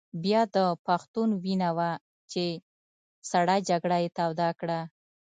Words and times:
بیا 0.23 0.41
د 0.55 0.57
پښتون 0.85 1.29
وینه 1.43 1.69
وه 1.77 1.89
چې 2.31 2.43
سړه 3.31 3.55
جګړه 3.69 3.97
یې 4.03 4.09
توده 4.17 4.49
کړه. 4.59 4.79